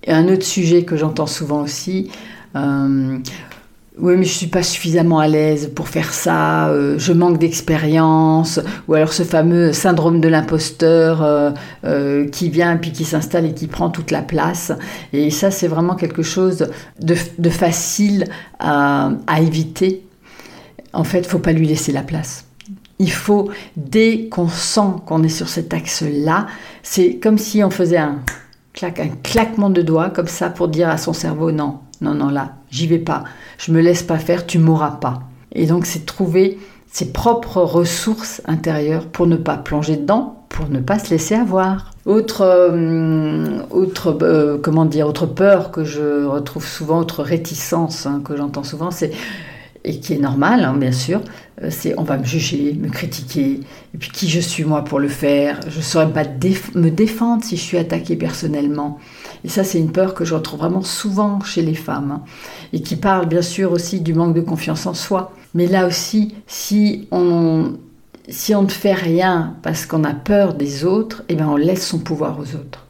Un 0.07 0.27
autre 0.29 0.45
sujet 0.45 0.83
que 0.83 0.95
j'entends 0.95 1.27
souvent 1.27 1.61
aussi, 1.61 2.09
euh, 2.55 3.17
oui, 4.01 4.15
mais 4.15 4.23
je 4.23 4.33
suis 4.33 4.47
pas 4.47 4.63
suffisamment 4.63 5.19
à 5.19 5.27
l'aise 5.27 5.71
pour 5.75 5.89
faire 5.89 6.13
ça, 6.13 6.69
euh, 6.69 6.97
je 6.97 7.11
manque 7.11 7.37
d'expérience, 7.37 8.59
ou 8.87 8.93
alors 8.93 9.11
ce 9.11 9.23
fameux 9.23 9.73
syndrome 9.73 10.21
de 10.21 10.29
l'imposteur 10.29 11.21
euh, 11.21 11.51
euh, 11.83 12.27
qui 12.29 12.49
vient 12.49 12.77
puis 12.77 12.91
qui 12.91 13.03
s'installe 13.03 13.45
et 13.45 13.53
qui 13.53 13.67
prend 13.67 13.89
toute 13.89 14.11
la 14.11 14.21
place. 14.21 14.71
Et 15.11 15.29
ça, 15.31 15.51
c'est 15.51 15.67
vraiment 15.67 15.95
quelque 15.95 16.23
chose 16.23 16.69
de, 16.99 17.49
facile 17.49 18.25
à, 18.59 19.11
éviter. 19.37 20.05
En 20.93 21.03
fait, 21.03 21.25
faut 21.27 21.39
pas 21.39 21.51
lui 21.51 21.67
laisser 21.67 21.91
la 21.91 22.03
place. 22.03 22.45
Il 22.99 23.11
faut, 23.11 23.49
dès 23.75 24.27
qu'on 24.29 24.47
sent 24.47 25.01
qu'on 25.05 25.23
est 25.23 25.29
sur 25.29 25.49
cet 25.49 25.73
axe-là, 25.73 26.47
c'est 26.83 27.15
comme 27.15 27.37
si 27.37 27.63
on 27.63 27.69
faisait 27.69 27.97
un, 27.97 28.19
un 28.81 29.07
claquement 29.23 29.69
de 29.69 29.81
doigts 29.81 30.09
comme 30.09 30.27
ça 30.27 30.49
pour 30.49 30.69
dire 30.69 30.89
à 30.89 30.97
son 30.97 31.13
cerveau 31.13 31.51
non, 31.51 31.79
non, 32.01 32.13
non, 32.13 32.29
là, 32.29 32.53
j'y 32.71 32.87
vais 32.87 32.99
pas, 32.99 33.23
je 33.57 33.71
me 33.71 33.81
laisse 33.81 34.03
pas 34.03 34.17
faire, 34.17 34.45
tu 34.45 34.57
m'auras 34.57 34.91
pas. 34.91 35.23
Et 35.51 35.65
donc, 35.65 35.85
c'est 35.85 36.05
trouver 36.05 36.57
ses 36.91 37.11
propres 37.11 37.61
ressources 37.61 38.41
intérieures 38.45 39.05
pour 39.05 39.27
ne 39.27 39.35
pas 39.35 39.57
plonger 39.57 39.97
dedans, 39.97 40.45
pour 40.49 40.69
ne 40.69 40.79
pas 40.79 40.97
se 40.97 41.09
laisser 41.11 41.35
avoir. 41.35 41.91
Autre, 42.05 42.41
euh, 42.41 43.59
autre 43.69 44.17
euh, 44.21 44.57
comment 44.57 44.85
dire, 44.85 45.07
autre 45.07 45.25
peur 45.25 45.71
que 45.71 45.83
je 45.83 46.25
retrouve 46.25 46.65
souvent, 46.65 46.99
autre 46.99 47.23
réticence 47.23 48.05
hein, 48.05 48.21
que 48.23 48.35
j'entends 48.35 48.63
souvent, 48.63 48.91
c'est 48.91 49.11
et 49.85 49.99
qui 49.99 50.13
est 50.13 50.19
normal, 50.19 50.65
hein, 50.65 50.75
bien 50.75 50.91
sûr, 50.91 51.21
euh, 51.63 51.69
c'est 51.69 51.97
on 51.97 52.03
va 52.03 52.17
me 52.17 52.25
juger, 52.25 52.73
me 52.73 52.89
critiquer, 52.89 53.61
et 53.93 53.97
puis 53.97 54.09
qui 54.09 54.27
je 54.27 54.39
suis 54.39 54.65
moi 54.65 54.83
pour 54.83 54.99
le 54.99 55.07
faire, 55.07 55.59
je 55.69 55.77
ne 55.77 55.83
saurais 55.83 56.11
pas 56.11 56.23
me 56.23 56.89
défendre 56.89 57.43
si 57.43 57.55
je 57.55 57.61
suis 57.61 57.77
attaquée 57.77 58.15
personnellement. 58.15 58.99
Et 59.43 59.49
ça, 59.49 59.63
c'est 59.63 59.79
une 59.79 59.91
peur 59.91 60.13
que 60.13 60.25
je 60.25 60.35
retrouve 60.35 60.59
vraiment 60.59 60.81
souvent 60.81 61.41
chez 61.41 61.61
les 61.61 61.75
femmes, 61.75 62.11
hein, 62.11 62.23
et 62.73 62.81
qui 62.81 62.95
parle 62.95 63.27
bien 63.27 63.41
sûr 63.41 63.71
aussi 63.71 64.01
du 64.01 64.13
manque 64.13 64.35
de 64.35 64.41
confiance 64.41 64.85
en 64.85 64.93
soi. 64.93 65.31
Mais 65.53 65.67
là 65.67 65.87
aussi, 65.87 66.35
si 66.47 67.07
on, 67.11 67.73
si 68.27 68.53
on 68.53 68.63
ne 68.63 68.69
fait 68.69 68.93
rien 68.93 69.55
parce 69.63 69.85
qu'on 69.85 70.03
a 70.03 70.13
peur 70.13 70.53
des 70.53 70.85
autres, 70.85 71.23
eh 71.29 71.35
bien 71.35 71.47
on 71.47 71.55
laisse 71.55 71.87
son 71.87 71.99
pouvoir 71.99 72.39
aux 72.39 72.55
autres. 72.55 72.85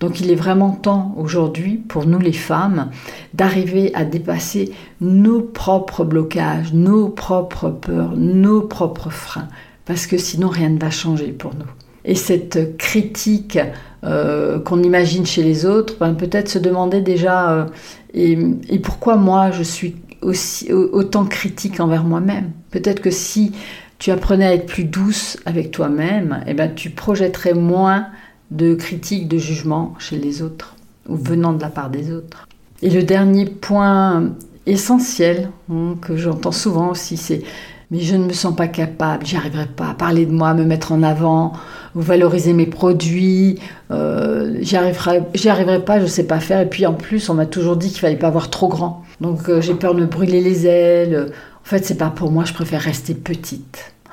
Donc 0.00 0.20
il 0.20 0.30
est 0.30 0.36
vraiment 0.36 0.72
temps 0.72 1.14
aujourd'hui 1.18 1.76
pour 1.76 2.06
nous 2.06 2.18
les 2.18 2.32
femmes 2.32 2.90
d'arriver 3.34 3.94
à 3.94 4.04
dépasser 4.04 4.72
nos 5.02 5.42
propres 5.42 6.04
blocages, 6.04 6.72
nos 6.72 7.10
propres 7.10 7.68
peurs, 7.68 8.16
nos 8.16 8.62
propres 8.62 9.10
freins, 9.10 9.48
parce 9.84 10.06
que 10.06 10.16
sinon 10.16 10.48
rien 10.48 10.70
ne 10.70 10.78
va 10.78 10.90
changer 10.90 11.32
pour 11.32 11.54
nous. 11.54 11.66
Et 12.04 12.14
cette 12.14 12.76
critique 12.78 13.58
euh, 14.04 14.58
qu'on 14.60 14.82
imagine 14.82 15.26
chez 15.26 15.42
les 15.42 15.66
autres, 15.66 15.96
ben, 16.00 16.14
peut-être 16.14 16.48
se 16.48 16.58
demander 16.58 17.00
déjà 17.00 17.52
euh, 17.52 17.66
et, 18.14 18.78
pourquoi 18.78 19.16
moi 19.16 19.50
je 19.50 19.62
suis 19.62 19.96
aussi 20.22 20.72
autant 20.72 21.24
critique 21.24 21.80
envers 21.80 22.04
moi-même? 22.04 22.50
Peut-être 22.70 23.00
que 23.00 23.10
si 23.10 23.52
tu 23.98 24.10
apprenais 24.10 24.46
à 24.46 24.54
être 24.54 24.66
plus 24.66 24.84
douce 24.84 25.36
avec 25.44 25.70
toi-même, 25.70 26.42
eh 26.46 26.54
ben, 26.54 26.74
tu 26.74 26.90
projetterais 26.90 27.54
moins 27.54 28.06
de 28.50 28.74
critique, 28.74 29.28
de 29.28 29.38
jugement 29.38 29.94
chez 29.98 30.16
les 30.16 30.42
autres, 30.42 30.76
ou 31.08 31.16
venant 31.16 31.52
de 31.52 31.60
la 31.60 31.68
part 31.68 31.90
des 31.90 32.10
autres. 32.12 32.48
Et 32.82 32.90
le 32.90 33.02
dernier 33.02 33.44
point 33.44 34.32
essentiel 34.66 35.50
hein, 35.70 35.96
que 36.00 36.16
j'entends 36.16 36.52
souvent 36.52 36.90
aussi, 36.90 37.16
c'est 37.16 37.42
mais 37.90 38.00
je 38.00 38.14
ne 38.14 38.24
me 38.24 38.32
sens 38.32 38.54
pas 38.54 38.68
capable, 38.68 39.26
j'y 39.26 39.36
arriverai 39.36 39.66
pas 39.66 39.88
à 39.88 39.94
parler 39.94 40.24
de 40.24 40.32
moi, 40.32 40.54
me 40.54 40.64
mettre 40.64 40.92
en 40.92 41.02
avant, 41.02 41.52
ou 41.94 42.00
valoriser 42.00 42.52
mes 42.52 42.66
produits, 42.66 43.58
euh, 43.90 44.56
j'y 44.60 44.76
arriverai, 44.76 45.84
pas, 45.84 46.00
je 46.00 46.06
sais 46.06 46.26
pas 46.26 46.38
faire. 46.38 46.60
Et 46.60 46.68
puis 46.68 46.86
en 46.86 46.94
plus, 46.94 47.28
on 47.28 47.34
m'a 47.34 47.46
toujours 47.46 47.76
dit 47.76 47.88
qu'il 47.88 47.98
fallait 47.98 48.16
pas 48.16 48.28
avoir 48.28 48.48
trop 48.50 48.68
grand, 48.68 49.04
donc 49.20 49.48
euh, 49.48 49.60
j'ai 49.60 49.74
peur 49.74 49.94
de 49.94 50.00
me 50.02 50.06
brûler 50.06 50.40
les 50.40 50.66
ailes. 50.66 51.32
En 51.62 51.68
fait, 51.68 51.84
c'est 51.84 51.96
pas 51.98 52.10
pour 52.10 52.30
moi, 52.30 52.44
je 52.44 52.54
préfère 52.54 52.80
rester 52.80 53.14
petite. 53.14 53.92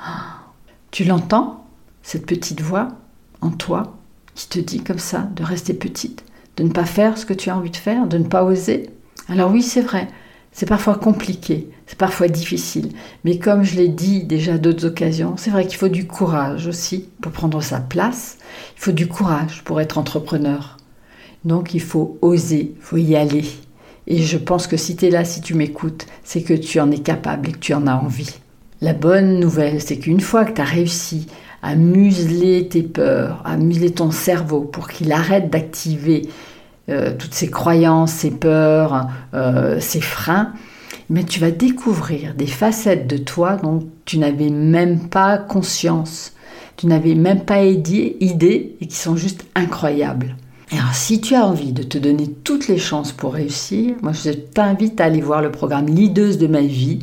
Tu 0.90 1.04
l'entends, 1.04 1.66
cette 2.02 2.24
petite 2.24 2.62
voix 2.62 2.88
en 3.42 3.50
toi 3.50 3.98
qui 4.34 4.48
te 4.48 4.58
dit 4.58 4.82
comme 4.82 4.98
ça 4.98 5.28
de 5.36 5.44
rester 5.44 5.74
petite, 5.74 6.24
de 6.56 6.62
ne 6.62 6.70
pas 6.70 6.86
faire 6.86 7.18
ce 7.18 7.26
que 7.26 7.34
tu 7.34 7.50
as 7.50 7.56
envie 7.56 7.70
de 7.70 7.76
faire, 7.76 8.06
de 8.06 8.16
ne 8.16 8.24
pas 8.24 8.42
oser? 8.42 8.88
Alors 9.28 9.50
oui, 9.50 9.62
c'est 9.62 9.82
vrai, 9.82 10.08
c'est 10.58 10.66
parfois 10.66 10.96
compliqué, 10.96 11.68
c'est 11.86 11.96
parfois 11.96 12.26
difficile, 12.26 12.88
mais 13.22 13.38
comme 13.38 13.62
je 13.62 13.76
l'ai 13.76 13.86
dit 13.86 14.24
déjà 14.24 14.58
d'autres 14.58 14.86
occasions, 14.86 15.34
c'est 15.36 15.50
vrai 15.50 15.64
qu'il 15.68 15.78
faut 15.78 15.86
du 15.86 16.08
courage 16.08 16.66
aussi 16.66 17.08
pour 17.22 17.30
prendre 17.30 17.62
sa 17.62 17.78
place, 17.78 18.38
il 18.76 18.82
faut 18.82 18.90
du 18.90 19.06
courage 19.06 19.62
pour 19.62 19.80
être 19.80 19.98
entrepreneur. 19.98 20.76
Donc 21.44 21.74
il 21.74 21.80
faut 21.80 22.18
oser, 22.22 22.74
il 22.74 22.82
faut 22.82 22.96
y 22.96 23.14
aller. 23.14 23.44
Et 24.08 24.20
je 24.20 24.36
pense 24.36 24.66
que 24.66 24.76
si 24.76 24.96
tu 24.96 25.06
es 25.06 25.10
là, 25.10 25.24
si 25.24 25.42
tu 25.42 25.54
m'écoutes, 25.54 26.06
c'est 26.24 26.42
que 26.42 26.54
tu 26.54 26.80
en 26.80 26.90
es 26.90 26.98
capable 26.98 27.50
et 27.50 27.52
que 27.52 27.58
tu 27.58 27.72
en 27.72 27.86
as 27.86 27.94
envie. 27.94 28.34
La 28.80 28.94
bonne 28.94 29.38
nouvelle, 29.38 29.80
c'est 29.80 29.98
qu'une 29.98 30.18
fois 30.18 30.44
que 30.44 30.54
tu 30.54 30.60
as 30.60 30.64
réussi 30.64 31.28
à 31.62 31.76
museler 31.76 32.66
tes 32.66 32.82
peurs, 32.82 33.42
à 33.44 33.56
museler 33.56 33.92
ton 33.92 34.10
cerveau 34.10 34.62
pour 34.62 34.88
qu'il 34.88 35.12
arrête 35.12 35.50
d'activer 35.50 36.28
euh, 36.88 37.12
toutes 37.18 37.34
ces 37.34 37.50
croyances, 37.50 38.12
ces 38.12 38.30
peurs, 38.30 39.08
euh, 39.34 39.78
ces 39.80 40.00
freins, 40.00 40.52
mais 41.10 41.24
tu 41.24 41.40
vas 41.40 41.50
découvrir 41.50 42.34
des 42.34 42.46
facettes 42.46 43.06
de 43.06 43.16
toi 43.16 43.56
dont 43.56 43.86
tu 44.04 44.18
n'avais 44.18 44.50
même 44.50 45.08
pas 45.08 45.38
conscience, 45.38 46.32
tu 46.76 46.86
n'avais 46.86 47.14
même 47.14 47.44
pas 47.44 47.62
idée, 47.62 48.76
et 48.80 48.86
qui 48.86 48.96
sont 48.96 49.16
juste 49.16 49.44
incroyables. 49.54 50.36
alors, 50.72 50.94
si 50.94 51.20
tu 51.20 51.34
as 51.34 51.46
envie 51.46 51.72
de 51.72 51.82
te 51.82 51.98
donner 51.98 52.28
toutes 52.44 52.68
les 52.68 52.78
chances 52.78 53.12
pour 53.12 53.34
réussir, 53.34 53.94
moi 54.02 54.12
je 54.12 54.30
t'invite 54.30 55.00
à 55.00 55.04
aller 55.04 55.20
voir 55.20 55.42
le 55.42 55.50
programme 55.50 55.86
Leaders 55.86 56.36
de 56.36 56.46
ma 56.46 56.60
vie 56.60 57.00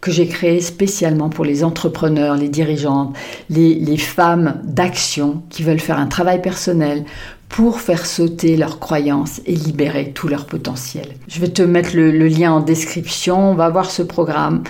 que 0.00 0.12
j'ai 0.12 0.28
créé 0.28 0.60
spécialement 0.60 1.28
pour 1.28 1.44
les 1.44 1.64
entrepreneurs, 1.64 2.36
les 2.36 2.48
dirigeantes, 2.48 3.16
les, 3.50 3.96
femmes 3.96 4.60
d'action 4.64 5.42
qui 5.50 5.62
veulent 5.62 5.80
faire 5.80 5.98
un 5.98 6.06
travail 6.06 6.40
personnel 6.40 7.04
pour 7.48 7.80
faire 7.80 8.06
sauter 8.06 8.56
leurs 8.56 8.78
croyances 8.78 9.40
et 9.46 9.54
libérer 9.54 10.12
tout 10.12 10.28
leur 10.28 10.46
potentiel. 10.46 11.08
Je 11.28 11.40
vais 11.40 11.48
te 11.48 11.62
mettre 11.62 11.96
le, 11.96 12.10
lien 12.28 12.52
en 12.52 12.60
description, 12.60 13.50
on 13.50 13.54
va 13.54 13.70
voir 13.70 13.90
ce 13.90 14.02
programme. 14.02 14.62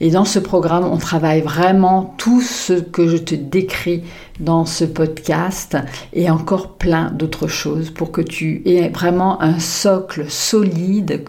Et 0.00 0.10
dans 0.10 0.26
ce 0.26 0.38
programme, 0.38 0.84
on 0.84 0.98
travaille 0.98 1.40
vraiment 1.40 2.14
tout 2.18 2.42
ce 2.42 2.74
que 2.74 3.08
je 3.08 3.16
te 3.16 3.34
décris 3.34 4.02
dans 4.38 4.66
ce 4.66 4.84
podcast 4.84 5.78
et 6.12 6.28
encore 6.28 6.74
plein 6.74 7.10
d'autres 7.10 7.48
choses 7.48 7.88
pour 7.88 8.12
que 8.12 8.20
tu 8.20 8.60
aies 8.66 8.90
vraiment 8.90 9.40
un 9.40 9.58
socle 9.58 10.30
solide 10.30 11.24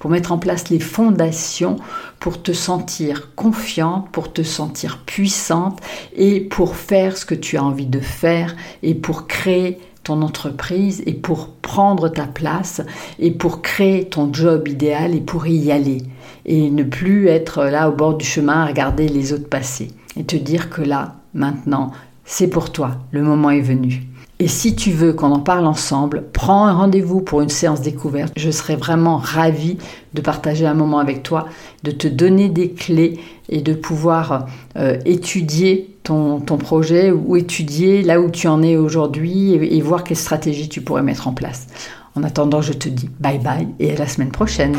pour 0.00 0.10
mettre 0.10 0.32
en 0.32 0.38
place 0.38 0.68
les 0.68 0.80
fondations 0.80 1.76
pour 2.18 2.42
te 2.42 2.52
sentir 2.52 3.34
confiante, 3.36 4.10
pour 4.10 4.32
te 4.32 4.42
sentir 4.42 4.98
puissante 5.06 5.80
et 6.16 6.40
pour 6.40 6.74
faire 6.74 7.16
ce 7.16 7.24
que 7.24 7.36
tu 7.36 7.56
as 7.56 7.62
envie 7.62 7.86
de 7.86 8.00
faire 8.00 8.56
et 8.82 8.94
pour 8.94 9.28
créer 9.28 9.78
entreprise 10.14 11.02
et 11.06 11.14
pour 11.14 11.48
prendre 11.48 12.08
ta 12.08 12.26
place 12.26 12.82
et 13.18 13.30
pour 13.30 13.62
créer 13.62 14.08
ton 14.08 14.32
job 14.32 14.68
idéal 14.68 15.14
et 15.14 15.20
pour 15.20 15.46
y 15.46 15.70
aller 15.70 16.02
et 16.46 16.70
ne 16.70 16.82
plus 16.82 17.28
être 17.28 17.64
là 17.64 17.88
au 17.88 17.92
bord 17.92 18.16
du 18.16 18.24
chemin 18.24 18.62
à 18.62 18.66
regarder 18.66 19.08
les 19.08 19.32
autres 19.32 19.48
passer 19.48 19.88
et 20.16 20.24
te 20.24 20.36
dire 20.36 20.70
que 20.70 20.82
là, 20.82 21.16
maintenant, 21.34 21.92
c'est 22.24 22.48
pour 22.48 22.72
toi, 22.72 22.96
le 23.10 23.22
moment 23.22 23.50
est 23.50 23.60
venu. 23.60 24.02
Et 24.40 24.46
si 24.46 24.76
tu 24.76 24.92
veux 24.92 25.12
qu'on 25.12 25.32
en 25.32 25.40
parle 25.40 25.66
ensemble, 25.66 26.24
prends 26.32 26.66
un 26.66 26.72
rendez-vous 26.72 27.20
pour 27.20 27.40
une 27.40 27.48
séance 27.48 27.80
découverte. 27.80 28.32
Je 28.36 28.50
serai 28.50 28.76
vraiment 28.76 29.16
ravie 29.16 29.78
de 30.14 30.20
partager 30.20 30.64
un 30.64 30.74
moment 30.74 31.00
avec 31.00 31.24
toi, 31.24 31.46
de 31.82 31.90
te 31.90 32.06
donner 32.06 32.48
des 32.48 32.70
clés 32.70 33.18
et 33.48 33.62
de 33.62 33.74
pouvoir 33.74 34.46
euh, 34.76 34.96
étudier 35.04 35.96
ton, 36.04 36.40
projet 36.40 37.10
ou 37.10 37.36
étudier 37.36 38.02
là 38.02 38.20
où 38.20 38.30
tu 38.30 38.48
en 38.48 38.62
es 38.62 38.76
aujourd'hui 38.76 39.52
et, 39.52 39.76
et 39.76 39.80
voir 39.82 40.04
quelles 40.04 40.16
stratégies 40.16 40.68
tu 40.68 40.80
pourrais 40.80 41.02
mettre 41.02 41.26
en 41.26 41.32
place. 41.32 41.66
En 42.14 42.22
attendant, 42.22 42.62
je 42.62 42.72
te 42.72 42.88
dis 42.88 43.10
bye 43.20 43.38
bye 43.38 43.68
et 43.78 43.92
à 43.92 43.96
la 43.96 44.06
semaine 44.06 44.30
prochaine. 44.30 44.76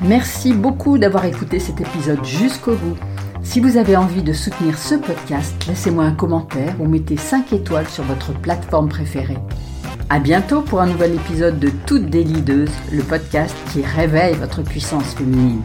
Merci 0.00 0.52
beaucoup 0.52 0.98
d'avoir 0.98 1.24
écouté 1.24 1.60
cet 1.60 1.80
épisode 1.80 2.24
jusqu'au 2.24 2.72
bout. 2.72 2.98
Si 3.42 3.60
vous 3.60 3.76
avez 3.76 3.96
envie 3.96 4.22
de 4.22 4.32
soutenir 4.32 4.78
ce 4.78 4.94
podcast, 4.94 5.54
laissez-moi 5.66 6.04
un 6.04 6.14
commentaire 6.14 6.74
ou 6.80 6.86
mettez 6.86 7.16
5 7.16 7.52
étoiles 7.52 7.88
sur 7.88 8.04
votre 8.04 8.32
plateforme 8.32 8.88
préférée. 8.88 9.38
À 10.08 10.20
bientôt 10.20 10.62
pour 10.62 10.80
un 10.80 10.86
nouvel 10.86 11.14
épisode 11.14 11.58
de 11.58 11.70
Toutes 11.86 12.08
des 12.08 12.24
le 12.24 13.02
podcast 13.02 13.56
qui 13.72 13.82
réveille 13.82 14.34
votre 14.34 14.62
puissance 14.62 15.14
féminine. 15.14 15.62